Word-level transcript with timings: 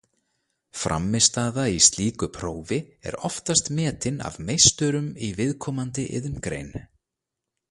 Frammistaða 0.83 1.65
í 1.73 1.75
slíku 1.87 2.29
prófi 2.39 2.79
er 3.11 3.19
oftast 3.31 3.71
metin 3.81 4.19
af 4.31 4.41
meisturum 4.49 5.15
í 5.29 5.33
viðkomandi 5.43 6.11
iðngrein. 6.21 6.75